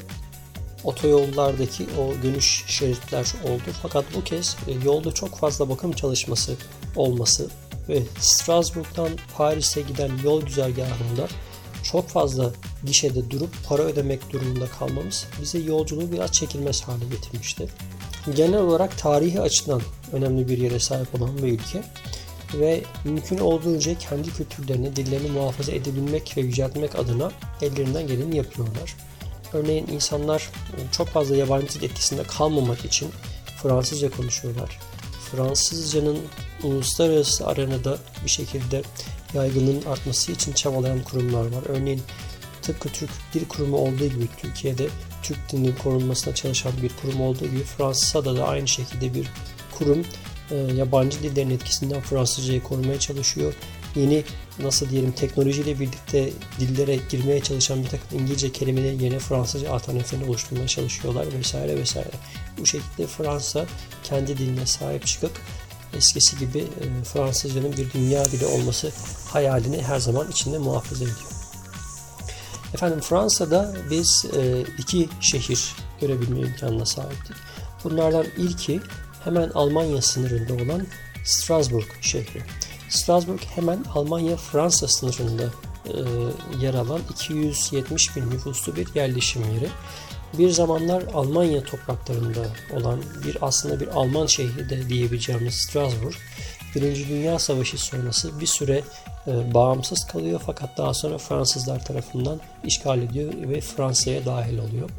otoyollardaki 0.85 1.87
o 1.99 2.23
dönüş 2.23 2.65
şeritler 2.67 3.35
oldu. 3.45 3.63
Fakat 3.83 4.05
bu 4.17 4.25
kez 4.25 4.57
e, 4.69 4.73
yolda 4.85 5.13
çok 5.13 5.37
fazla 5.37 5.69
bakım 5.69 5.93
çalışması 5.93 6.57
olması 6.97 7.51
ve 7.89 8.03
Strasbourg'dan 8.21 9.09
Paris'e 9.37 9.81
giden 9.81 10.11
yol 10.25 10.43
güzergahında 10.43 11.29
çok 11.83 12.09
fazla 12.09 12.51
gişede 12.85 13.31
durup 13.31 13.51
para 13.69 13.83
ödemek 13.83 14.33
durumunda 14.33 14.67
kalmamız 14.67 15.27
bize 15.43 15.59
yolculuğu 15.59 16.13
biraz 16.13 16.33
çekilmez 16.33 16.83
hale 16.83 17.05
getirmişti. 17.05 17.69
Genel 18.37 18.61
olarak 18.61 18.99
tarihi 18.99 19.41
açıdan 19.41 19.83
önemli 20.13 20.49
bir 20.49 20.59
yere 20.59 20.79
sahip 20.79 21.15
olan 21.15 21.39
bir 21.39 21.53
ülke 21.53 21.85
ve 22.61 22.83
mümkün 23.05 23.39
olduğunca 23.39 23.99
kendi 23.99 24.31
kültürlerini, 24.31 24.97
dillerini 24.97 25.31
muhafaza 25.31 25.73
edebilmek 25.73 26.37
ve 26.37 26.41
yüceltmek 26.41 26.99
adına 26.99 27.33
ellerinden 27.63 28.07
geleni 28.07 28.37
yapıyorlar. 28.37 28.97
Örneğin 29.53 29.87
insanlar 29.87 30.51
çok 30.93 31.09
fazla 31.09 31.37
yabancı 31.37 31.69
dil 31.69 31.83
etkisinde 31.83 32.23
kalmamak 32.23 32.85
için 32.85 33.09
Fransızca 33.63 34.11
konuşuyorlar. 34.11 34.79
Fransızcanın 35.31 36.19
uluslararası 36.63 37.47
arenada 37.47 37.99
bir 38.25 38.31
şekilde 38.31 38.83
yaygınlığın 39.35 39.83
artması 39.83 40.33
için 40.33 40.53
çabalayan 40.53 41.03
kurumlar 41.03 41.41
var. 41.41 41.63
Örneğin 41.69 42.03
tıpkı 42.63 42.89
Türk 42.89 43.11
Dil 43.35 43.45
Kurumu 43.49 43.77
olduğu 43.77 44.07
gibi 44.07 44.29
Türkiye'de 44.37 44.89
Türk 45.23 45.53
dilinin 45.53 45.75
korunmasına 45.83 46.35
çalışan 46.35 46.73
bir 46.83 46.91
kurum 47.03 47.21
olduğu 47.21 47.47
gibi 47.47 47.65
Fransa'da 47.65 48.37
da 48.37 48.49
aynı 48.49 48.69
şekilde 48.69 49.15
bir 49.15 49.29
kurum 49.79 49.99
e, 50.01 50.05
yabancı 50.77 51.23
dillerin 51.23 51.51
etkisinden 51.51 52.01
Fransızcayı 52.01 52.63
korumaya 52.63 52.99
çalışıyor. 52.99 53.55
Yeni 53.97 54.25
nasıl 54.59 54.91
diyelim 54.91 55.13
teknolojiyle 55.13 55.81
birlikte 55.81 56.33
dillere 56.61 56.99
girmeye 57.11 57.41
çalışan 57.41 57.85
bir 57.85 57.89
takım 57.89 58.19
İngilizce 58.19 58.53
kelimelerin 58.53 59.01
yerine 59.01 59.19
Fransızca 59.19 59.73
alternatiflerini 59.73 60.29
oluşturmaya 60.29 60.69
çalışıyorlar 60.69 61.27
vesaire 61.39 61.77
vesaire. 61.77 62.11
Bu 62.59 62.67
şekilde 62.67 63.07
Fransa 63.07 63.67
kendi 64.05 64.39
diline 64.39 64.67
sahip 64.67 65.07
çıkıp 65.07 65.33
eskisi 65.97 66.39
gibi 66.39 66.59
e, 66.59 67.05
Fransızcanın 67.05 67.73
bir 67.73 67.93
dünya 67.93 68.25
dili 68.25 68.47
olması 68.47 68.93
hayalini 69.29 69.83
her 69.83 69.99
zaman 69.99 70.31
içinde 70.31 70.59
muhafaza 70.59 71.05
ediyor. 71.05 71.35
Efendim 72.75 73.01
Fransa'da 73.01 73.75
biz 73.91 74.25
e, 74.37 74.65
iki 74.79 75.09
şehir 75.21 75.75
görebilme 76.01 76.41
imkanına 76.41 76.87
sahiptik. 76.87 77.37
Bunlardan 77.85 78.27
ilki 78.37 78.81
hemen 79.25 79.51
Almanya 79.55 80.03
sınırında 80.03 80.55
olan 80.55 80.87
Strasbourg 81.25 81.87
şehri. 82.01 82.43
Strasbourg 82.89 83.41
hemen 83.55 83.85
Almanya-Fransa 83.95 84.89
sınırında 84.89 85.45
e, 85.87 85.97
yer 86.61 86.75
alan 86.75 87.01
270 87.11 88.17
bin 88.17 88.31
nüfuslu 88.31 88.77
bir 88.77 88.95
yerleşim 88.95 89.43
yeri. 89.55 89.69
Bir 90.39 90.51
zamanlar 90.51 91.03
Almanya 91.15 91.65
topraklarında 91.65 92.47
olan 92.77 93.01
bir 93.25 93.39
aslında 93.41 93.81
bir 93.81 93.89
Alman 93.89 94.27
şehri 94.27 94.71
de 94.71 94.89
diyebileceğimiz 94.89 95.55
Strasbourg, 95.55 96.15
Birinci 96.75 97.09
Dünya 97.09 97.39
Savaşı 97.39 97.79
sonrası 97.79 98.41
bir 98.41 98.47
süre 98.47 98.83
e, 99.27 99.55
bağımsız 99.55 100.07
kalıyor 100.07 100.41
fakat 100.47 100.79
daha 100.79 100.95
sonra 100.95 101.19
Fransızlar 101.19 101.85
tarafından 101.85 102.41
işgal 102.65 103.03
ediyor 103.03 103.33
ve 103.49 103.61
Fransa'ya 103.61 104.25
dahil 104.25 104.59
oluyor. 104.59 104.91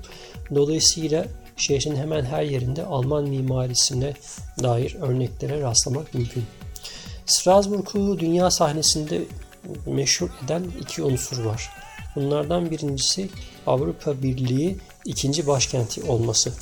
Dolayısıyla 0.56 1.26
şehrin 1.58 1.96
hemen 1.96 2.26
her 2.26 2.44
yerinde 2.44 2.86
Alman 2.86 3.30
mimarisine 3.30 4.14
dair 4.64 4.98
örneklere 5.02 5.62
rastlamak 5.62 6.14
mümkün. 6.14 6.44
Strasbourg'u 7.26 8.20
dünya 8.20 8.52
sahnesinde 8.52 9.22
meşhur 9.86 10.30
eden 10.46 10.64
iki 10.82 11.04
unsur 11.04 11.46
var. 11.46 11.70
Bunlardan 12.16 12.72
birincisi 12.72 13.30
Avrupa 13.68 14.22
Birliği 14.24 14.78
ikinci 15.06 15.48
başkenti 15.48 16.04
olması. 16.04 16.54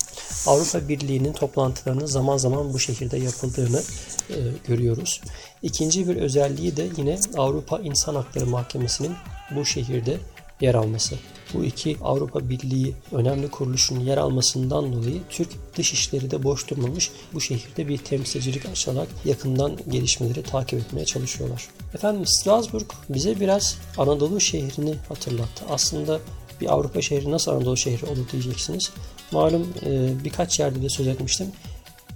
Avrupa 0.46 0.88
Birliği'nin 0.88 1.32
toplantılarının 1.32 2.06
zaman 2.06 2.36
zaman 2.36 2.72
bu 2.72 2.78
şehirde 2.78 3.16
yapıldığını 3.16 3.82
e, 4.30 4.36
görüyoruz. 4.66 5.20
İkinci 5.62 6.08
bir 6.08 6.16
özelliği 6.16 6.76
de 6.76 6.86
yine 6.96 7.18
Avrupa 7.36 7.78
İnsan 7.78 8.14
Hakları 8.14 8.46
Mahkemesi'nin 8.46 9.12
bu 9.50 9.64
şehirde 9.64 10.16
yer 10.64 10.74
alması. 10.74 11.14
Bu 11.54 11.64
iki 11.64 11.96
Avrupa 12.02 12.48
Birliği 12.48 12.94
önemli 13.12 13.48
kuruluşun 13.48 14.00
yer 14.00 14.16
almasından 14.16 14.92
dolayı 14.92 15.20
Türk 15.30 15.48
dışişleri 15.76 16.30
de 16.30 16.42
boş 16.42 16.70
durmamış 16.70 17.10
bu 17.34 17.40
şehirde 17.40 17.88
bir 17.88 17.98
temsilcilik 17.98 18.66
açarak 18.66 19.08
yakından 19.24 19.78
gelişmeleri 19.88 20.42
takip 20.42 20.80
etmeye 20.80 21.04
çalışıyorlar. 21.04 21.68
Efendim 21.94 22.26
Strasbourg 22.26 22.90
bize 23.08 23.40
biraz 23.40 23.78
Anadolu 23.98 24.40
şehrini 24.40 24.94
hatırlattı. 25.08 25.64
Aslında 25.70 26.20
bir 26.60 26.72
Avrupa 26.72 27.02
şehri 27.02 27.30
nasıl 27.30 27.52
Anadolu 27.52 27.76
şehri 27.76 28.06
olur 28.06 28.28
diyeceksiniz. 28.32 28.90
Malum 29.32 29.68
e, 29.86 30.24
birkaç 30.24 30.60
yerde 30.60 30.82
de 30.82 30.88
söz 30.88 31.06
etmiştim. 31.06 31.46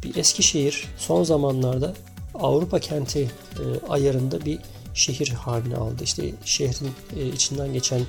Bir 0.05 0.17
eski 0.17 0.43
şehir 0.43 0.85
son 0.99 1.25
zamanlarda 1.25 1.95
Avrupa 2.35 2.81
kenti 2.81 3.21
e, 3.21 3.63
ayarında 3.89 4.45
bir 4.45 4.59
şehir 4.95 5.29
haline 5.29 5.77
aldı. 5.77 6.05
İşte 6.05 6.31
şehrin 6.45 6.91
e, 7.17 7.27
içinden 7.27 7.73
geçen 7.73 8.01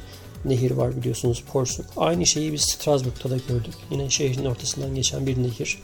nehir 0.45 0.71
var 0.71 0.97
biliyorsunuz 0.97 1.43
Porsuk. 1.51 1.85
Aynı 1.97 2.25
şeyi 2.25 2.53
biz 2.53 2.61
Strasbourg'da 2.61 3.29
da 3.29 3.37
gördük. 3.47 3.73
Yine 3.91 4.09
şehrin 4.09 4.45
ortasından 4.45 4.95
geçen 4.95 5.27
bir 5.27 5.43
nehir. 5.43 5.77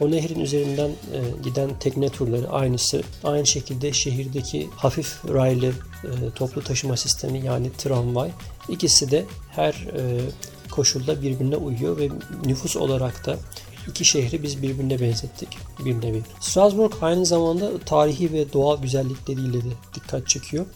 O 0.00 0.10
nehrin 0.10 0.40
üzerinden 0.40 0.88
e, 0.88 1.18
giden 1.44 1.78
tekne 1.78 2.08
turları 2.08 2.48
aynısı. 2.48 3.02
Aynı 3.24 3.46
şekilde 3.46 3.92
şehirdeki 3.92 4.68
hafif 4.76 5.24
raylı 5.28 5.66
e, 6.04 6.10
toplu 6.34 6.64
taşıma 6.64 6.96
sistemi 6.96 7.44
yani 7.44 7.72
tramvay. 7.78 8.30
İkisi 8.68 9.10
de 9.10 9.24
her 9.50 9.72
e, 9.72 10.20
koşulda 10.70 11.22
birbirine 11.22 11.56
uyuyor 11.56 11.98
ve 11.98 12.08
nüfus 12.44 12.76
olarak 12.76 13.26
da 13.26 13.36
iki 13.88 14.04
şehri 14.04 14.42
biz 14.42 14.62
birbirine 14.62 15.00
benzettik 15.00 15.48
bir 15.84 16.00
nevi. 16.00 16.22
Strasbourg 16.40 16.92
aynı 17.00 17.26
zamanda 17.26 17.78
tarihi 17.78 18.32
ve 18.32 18.52
doğal 18.52 18.82
güzellikleriyle 18.82 19.64
de 19.64 19.70
dikkat 19.94 20.28
çekiyor. 20.28 20.66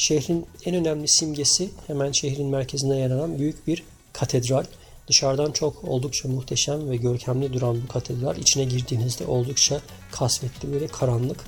Şehrin 0.00 0.46
en 0.64 0.74
önemli 0.74 1.08
simgesi 1.08 1.70
hemen 1.86 2.12
şehrin 2.12 2.46
merkezinde 2.46 2.94
yer 2.94 3.10
alan 3.10 3.38
büyük 3.38 3.66
bir 3.66 3.82
katedral. 4.12 4.64
Dışarıdan 5.08 5.52
çok 5.52 5.84
oldukça 5.84 6.28
muhteşem 6.28 6.90
ve 6.90 6.96
görkemli 6.96 7.52
duran 7.52 7.82
bu 7.82 7.92
katedral 7.92 8.36
içine 8.36 8.64
girdiğinizde 8.64 9.26
oldukça 9.26 9.80
kasvetli 10.12 10.72
böyle 10.72 10.86
karanlık. 10.86 11.44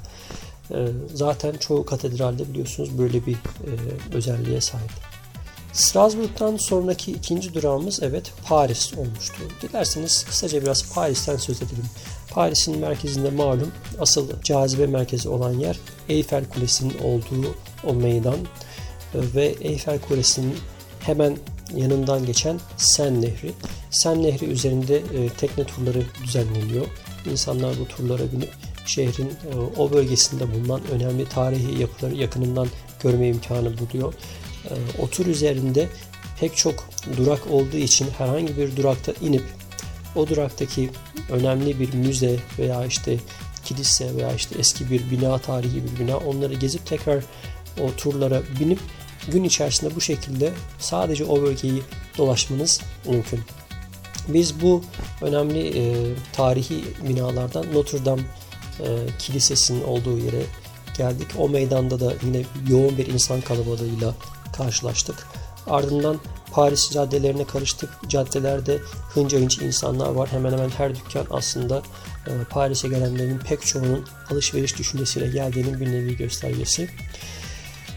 Ee, 0.70 0.86
zaten 1.14 1.52
çoğu 1.52 1.86
katedralde 1.86 2.48
biliyorsunuz 2.48 2.98
böyle 2.98 3.26
bir 3.26 3.34
e, 3.34 3.70
özelliğe 4.12 4.60
sahip. 4.60 4.90
Strasbourg'dan 5.72 6.56
sonraki 6.56 7.12
ikinci 7.12 7.54
durağımız 7.54 8.02
evet 8.02 8.32
Paris 8.48 8.94
olmuştu. 8.94 9.42
Dilerseniz 9.62 10.24
kısaca 10.24 10.62
biraz 10.62 10.92
Paris'ten 10.94 11.36
söz 11.36 11.56
edelim. 11.62 11.86
Paris'in 12.30 12.78
merkezinde 12.78 13.30
malum 13.30 13.72
asıl 14.00 14.42
cazibe 14.42 14.86
merkezi 14.86 15.28
olan 15.28 15.52
yer 15.52 15.78
Eiffel 16.08 16.44
Kulesi'nin 16.48 16.98
olduğu 16.98 17.54
o 17.86 17.94
meydan 17.94 18.36
ve 19.14 19.54
Eiffel 19.60 19.98
Kulesi'nin 19.98 20.54
hemen 21.00 21.36
yanından 21.76 22.26
geçen 22.26 22.60
Sen 22.76 23.22
Nehri. 23.22 23.52
Sen 23.90 24.22
Nehri 24.22 24.46
üzerinde 24.46 24.96
e, 24.96 25.28
tekne 25.28 25.64
turları 25.64 26.02
düzenleniyor. 26.24 26.86
İnsanlar 27.30 27.74
bu 27.80 27.88
turlara 27.88 28.32
binip 28.32 28.52
şehrin 28.86 29.28
e, 29.28 29.56
o 29.76 29.92
bölgesinde 29.92 30.54
bulunan 30.54 30.80
önemli 30.92 31.28
tarihi 31.28 31.80
yapıları 31.80 32.14
yakınından 32.14 32.68
görme 33.02 33.28
imkanı 33.28 33.78
buluyor. 33.78 34.14
E, 34.64 35.02
o 35.02 35.08
tur 35.08 35.26
üzerinde 35.26 35.88
pek 36.40 36.56
çok 36.56 36.88
durak 37.16 37.50
olduğu 37.50 37.76
için 37.76 38.06
herhangi 38.18 38.56
bir 38.56 38.76
durakta 38.76 39.12
inip 39.20 39.44
o 40.16 40.28
duraktaki 40.28 40.90
önemli 41.30 41.80
bir 41.80 41.94
müze 41.94 42.36
veya 42.58 42.86
işte 42.86 43.16
kilise 43.64 44.16
veya 44.16 44.34
işte 44.34 44.54
eski 44.58 44.90
bir 44.90 45.10
bina, 45.10 45.38
tarihi 45.38 45.82
bir 45.84 46.04
bina 46.04 46.16
onları 46.16 46.54
gezip 46.54 46.86
tekrar 46.86 47.24
o 47.80 47.96
turlara 47.96 48.42
binip 48.60 48.78
gün 49.28 49.44
içerisinde 49.44 49.94
bu 49.94 50.00
şekilde 50.00 50.52
sadece 50.78 51.24
o 51.24 51.42
bölgeyi 51.42 51.82
dolaşmanız 52.18 52.80
mümkün. 53.08 53.40
Biz 54.28 54.62
bu 54.62 54.82
önemli 55.22 55.78
e, 55.78 56.14
tarihi 56.32 56.84
binalardan 57.08 57.66
Notre 57.74 58.04
Dame 58.04 58.22
e, 58.80 58.86
Kilisesi'nin 59.18 59.84
olduğu 59.84 60.18
yere 60.18 60.42
geldik. 60.98 61.28
O 61.38 61.48
meydanda 61.48 62.00
da 62.00 62.14
yine 62.22 62.42
yoğun 62.68 62.98
bir 62.98 63.06
insan 63.06 63.40
kalabalığıyla 63.40 64.14
karşılaştık. 64.56 65.26
Ardından 65.66 66.20
Paris 66.52 66.90
caddelerine 66.90 67.44
karıştık. 67.44 67.90
Caddelerde 68.08 68.78
hınca 69.14 69.38
hınç 69.38 69.58
insanlar 69.58 70.08
var. 70.08 70.28
Hemen 70.32 70.52
hemen 70.52 70.70
her 70.70 70.94
dükkan 70.94 71.26
aslında 71.30 71.82
e, 72.26 72.30
Paris'e 72.50 72.88
gelenlerin 72.88 73.38
pek 73.38 73.66
çoğunun 73.66 74.06
alışveriş 74.30 74.78
düşüncesiyle 74.78 75.28
geldiğinin 75.28 75.80
bir 75.80 75.92
nevi 75.92 76.16
göstergesi. 76.16 76.88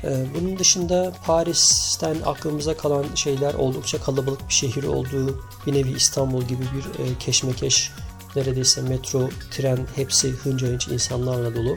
Ee, 0.06 0.26
bunun 0.36 0.60
dışında 0.60 1.14
Paris'ten 1.26 2.16
aklımıza 2.26 2.78
kalan 2.78 3.06
şeyler 3.16 3.54
oldukça 3.54 4.02
kalabalık 4.02 4.50
bir 4.50 4.54
şehir 4.54 4.84
olduğu, 4.84 5.44
bir 5.68 5.74
nevi 5.74 5.92
İstanbul 5.92 6.42
gibi 6.42 6.64
bir 6.64 7.04
e, 7.04 7.18
keşmekeş, 7.20 7.92
neredeyse 8.36 8.82
metro, 8.82 9.30
tren 9.52 9.80
hepsi 9.96 10.30
hınca 10.30 10.68
hınç 10.68 10.88
insanlarla 10.88 11.56
dolu. 11.56 11.76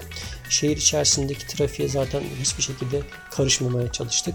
Şehir 0.48 0.76
içerisindeki 0.76 1.46
trafiğe 1.46 1.88
zaten 1.88 2.22
hiçbir 2.40 2.62
şekilde 2.62 3.00
karışmamaya 3.30 3.92
çalıştık. 3.92 4.34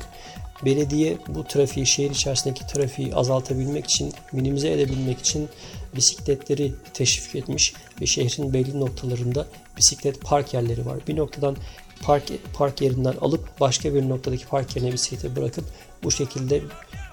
Belediye 0.66 1.18
bu 1.28 1.44
trafiği, 1.44 1.86
şehir 1.86 2.12
içerisindeki 2.12 2.68
trafiği 2.68 3.16
azaltabilmek 3.16 3.86
için, 3.86 4.14
minimize 4.32 4.72
edebilmek 4.72 5.20
için 5.20 5.50
bisikletleri 5.96 6.74
teşvik 6.94 7.36
etmiş 7.36 7.74
ve 8.02 8.06
şehrin 8.06 8.54
belli 8.54 8.80
noktalarında 8.80 9.48
bisiklet 9.78 10.22
park 10.22 10.54
yerleri 10.54 10.86
var. 10.86 10.98
Bir 11.08 11.18
noktadan 11.18 11.58
park, 12.06 12.24
park 12.54 12.82
yerinden 12.82 13.14
alıp 13.22 13.60
başka 13.60 13.94
bir 13.94 14.10
noktadaki 14.10 14.48
park 14.48 14.76
yerine 14.76 14.94
bisikleti 14.94 15.36
bırakıp 15.36 15.66
bu 16.04 16.12
şekilde 16.12 16.62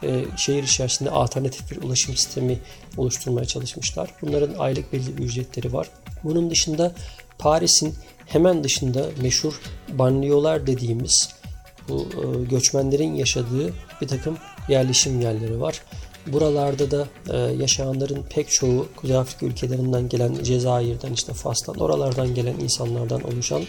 e, 0.02 0.24
şehir 0.36 0.62
içerisinde 0.62 1.10
alternatif 1.10 1.70
bir 1.70 1.82
ulaşım 1.82 2.16
sistemi 2.16 2.58
oluşturmaya 2.96 3.44
çalışmışlar. 3.44 4.14
Bunların 4.22 4.54
aylık 4.58 4.92
belli 4.92 5.10
ücretleri 5.10 5.72
var. 5.72 5.90
Bunun 6.24 6.50
dışında 6.50 6.92
Paris'in 7.38 7.94
hemen 8.26 8.64
dışında 8.64 9.06
meşhur 9.22 9.60
banliyolar 9.88 10.66
dediğimiz 10.66 11.28
bu 11.88 12.02
e, 12.02 12.44
göçmenlerin 12.44 13.14
yaşadığı 13.14 13.72
bir 14.00 14.08
takım 14.08 14.38
yerleşim 14.68 15.20
yerleri 15.20 15.60
var. 15.60 15.82
Buralarda 16.26 16.90
da 16.90 17.08
e, 17.30 17.36
yaşayanların 17.36 18.22
pek 18.30 18.50
çoğu 18.50 18.86
Kuzey 18.96 19.16
Afrika 19.16 19.46
ülkelerinden 19.46 20.08
gelen 20.08 20.34
Cezayir'den 20.42 21.12
işte 21.12 21.32
Fas'tan 21.32 21.76
oralardan 21.76 22.34
gelen 22.34 22.54
insanlardan 22.60 23.22
oluşan 23.22 23.62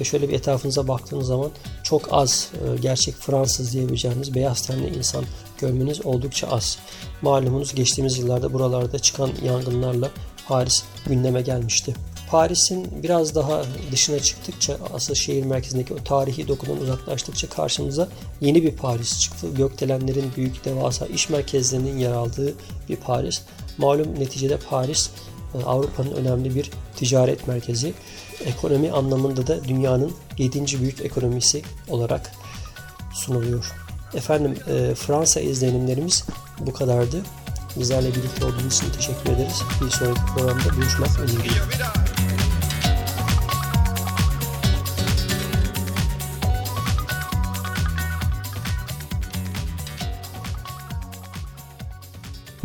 ve 0.00 0.04
şöyle 0.04 0.28
bir 0.28 0.34
etrafınıza 0.34 0.88
baktığınız 0.88 1.26
zaman 1.26 1.50
çok 1.82 2.08
az 2.10 2.50
e, 2.54 2.80
gerçek 2.80 3.14
Fransız 3.14 3.72
diyebileceğiniz 3.72 4.34
beyaz 4.34 4.66
tenli 4.66 4.98
insan 4.98 5.24
görmeniz 5.58 6.06
oldukça 6.06 6.46
az. 6.46 6.78
Malumunuz 7.22 7.74
geçtiğimiz 7.74 8.18
yıllarda 8.18 8.52
buralarda 8.52 8.98
çıkan 8.98 9.30
yangınlarla 9.44 10.10
Paris 10.48 10.84
gündeme 11.06 11.42
gelmişti. 11.42 11.94
Paris'in 12.30 13.02
biraz 13.02 13.34
daha 13.34 13.62
dışına 13.92 14.20
çıktıkça 14.20 14.78
asıl 14.94 15.14
şehir 15.14 15.44
merkezindeki 15.44 15.94
o 15.94 16.04
tarihi 16.04 16.48
dokudan 16.48 16.80
uzaklaştıkça 16.80 17.48
karşımıza 17.48 18.08
yeni 18.40 18.62
bir 18.62 18.76
Paris 18.76 19.20
çıktı. 19.20 19.46
Gökdelenlerin 19.56 20.32
büyük 20.36 20.64
devasa 20.64 21.06
iş 21.06 21.28
merkezlerinin 21.28 21.98
yer 21.98 22.12
aldığı 22.12 22.54
bir 22.88 22.96
Paris. 22.96 23.42
Malum 23.78 24.20
neticede 24.20 24.58
Paris 24.70 25.10
e, 25.54 25.64
Avrupa'nın 25.64 26.12
önemli 26.12 26.54
bir 26.54 26.70
ticaret 26.96 27.48
merkezi. 27.48 27.92
Ekonomi 28.44 28.92
anlamında 28.92 29.46
da 29.46 29.64
dünyanın 29.64 30.12
7. 30.38 30.80
büyük 30.80 31.00
ekonomisi 31.00 31.62
olarak 31.88 32.32
sunuluyor. 33.14 33.72
Efendim 34.14 34.54
e, 34.68 34.94
Fransa 34.94 35.40
izlenimlerimiz 35.40 36.24
bu 36.60 36.72
kadardı. 36.72 37.22
Bizlerle 37.78 38.08
birlikte 38.08 38.44
olduğunuz 38.44 38.76
için 38.76 38.90
teşekkür 38.90 39.30
ederiz. 39.30 39.62
Bir 39.84 39.90
sonraki 39.90 40.20
programda 40.34 40.68
görüşmek 40.76 41.10
üzere. 41.10 41.48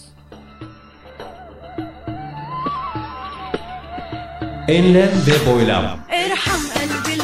Enlem 4.67 5.09
ve 5.27 5.51
Boylam 5.51 5.85
Erham 6.09 6.61
elbil 6.83 7.22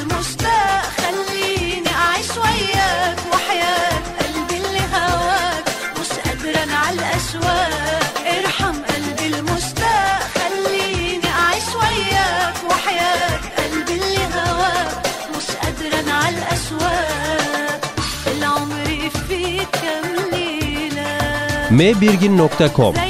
mbirgin.com 21.72 23.09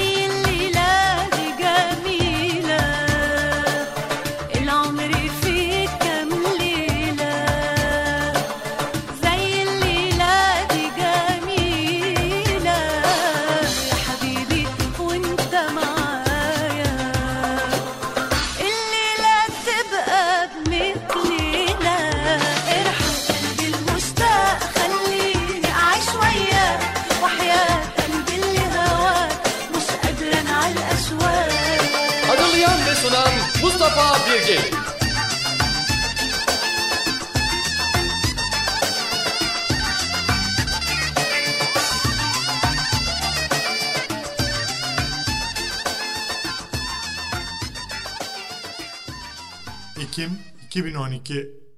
Ok. 51.30 51.69